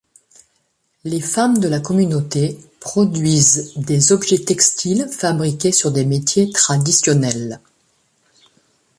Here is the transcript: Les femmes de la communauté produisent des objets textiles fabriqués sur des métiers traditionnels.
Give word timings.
Les 1.03 1.19
femmes 1.21 1.59
de 1.59 1.67
la 1.67 1.79
communauté 1.79 2.57
produisent 2.79 3.73
des 3.75 4.11
objets 4.11 4.43
textiles 4.43 5.07
fabriqués 5.09 5.71
sur 5.71 5.91
des 5.91 6.05
métiers 6.05 6.49
traditionnels. 6.49 7.59